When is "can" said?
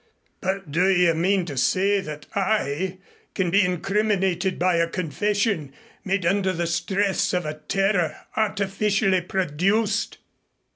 3.35-3.51